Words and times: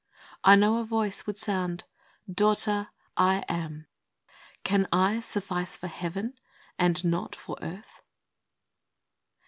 I 0.43 0.55
know 0.55 0.77
a 0.79 0.83
Voice 0.83 1.27
would 1.27 1.37
sound," 1.37 1.83
Daughter, 2.41 2.89
I 3.15 3.43
AM. 3.47 3.85
Can 4.63 4.87
I 4.91 5.19
suffice 5.19 5.77
for 5.77 5.85
Heaven, 5.89 6.33
and 6.79 7.03
not 7.05 7.35
for 7.35 7.55
earth 7.61 8.01